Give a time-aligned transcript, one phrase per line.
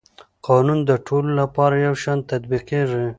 [0.47, 3.05] قانون د ټولو لپاره یو شان تطبیقېږي.